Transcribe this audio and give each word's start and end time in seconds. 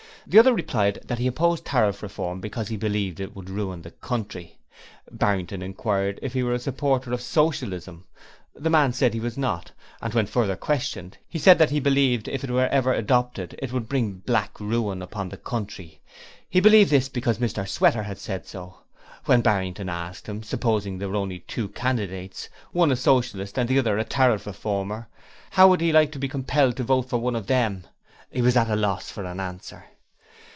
The 0.27 0.37
other 0.37 0.53
replied 0.53 0.99
that 1.05 1.17
he 1.17 1.25
opposed 1.25 1.65
Tariff 1.65 2.03
Reform 2.03 2.41
because 2.41 2.67
he 2.67 2.77
believed 2.77 3.19
it 3.19 3.35
would 3.35 3.49
ruin 3.49 3.81
the 3.81 3.89
country. 3.89 4.59
Barrington 5.11 5.63
inquired 5.63 6.19
if 6.21 6.33
he 6.33 6.43
were 6.43 6.53
a 6.53 6.59
supporter 6.59 7.11
of 7.11 7.21
Socialism. 7.23 8.05
The 8.53 8.69
man 8.69 8.93
said 8.93 9.13
he 9.15 9.19
was 9.19 9.35
not, 9.37 9.71
and 9.99 10.13
when 10.13 10.27
further 10.27 10.55
questioned 10.55 11.17
he 11.27 11.39
said 11.39 11.57
that 11.57 11.71
he 11.71 11.79
believed 11.79 12.27
if 12.27 12.43
it 12.43 12.51
were 12.51 12.67
ever 12.67 12.93
adopted 12.93 13.55
it 13.57 13.73
would 13.73 13.89
bring 13.89 14.19
black 14.25 14.57
ruin 14.59 15.01
upon 15.01 15.27
the 15.29 15.37
country 15.37 16.01
he 16.47 16.59
believed 16.61 16.91
this 16.91 17.09
because 17.09 17.39
Mr 17.39 17.67
Sweater 17.67 18.03
had 18.03 18.19
said 18.19 18.45
so. 18.45 18.75
When 19.25 19.41
Barrington 19.41 19.89
asked 19.89 20.27
him 20.27 20.43
supposing 20.43 20.97
there 20.99 21.09
were 21.09 21.15
only 21.15 21.39
two 21.39 21.67
candidates, 21.69 22.47
one 22.71 22.91
a 22.91 22.95
Socialist 22.95 23.57
and 23.57 23.67
the 23.67 23.79
other 23.79 23.97
a 23.97 24.03
Tariff 24.03 24.45
Reformer 24.45 25.09
how 25.49 25.67
would 25.67 25.81
he 25.81 25.91
like 25.91 26.11
to 26.11 26.19
be 26.19 26.29
compelled 26.29 26.77
to 26.77 26.83
vote 26.83 27.09
for 27.09 27.17
one 27.17 27.35
of 27.35 27.47
them, 27.47 27.85
he 28.29 28.43
was 28.43 28.55
at 28.55 28.69
a 28.69 28.75
loss 28.75 29.09
for 29.09 29.25
an 29.25 29.39
answer. 29.39 29.85